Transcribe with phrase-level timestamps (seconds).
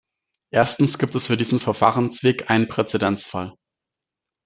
[0.51, 3.53] Erstens gibt es für diesen Verfahrensweg einen Präzedenzfall.